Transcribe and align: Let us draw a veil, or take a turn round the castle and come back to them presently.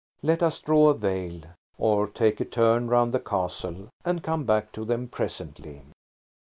Let 0.23 0.41
us 0.41 0.59
draw 0.59 0.89
a 0.89 0.95
veil, 0.95 1.41
or 1.77 2.07
take 2.07 2.39
a 2.39 2.45
turn 2.45 2.87
round 2.87 3.13
the 3.13 3.19
castle 3.19 3.89
and 4.03 4.23
come 4.23 4.45
back 4.45 4.71
to 4.71 4.83
them 4.83 5.07
presently. 5.07 5.83